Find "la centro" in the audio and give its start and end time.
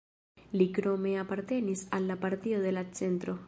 2.79-3.39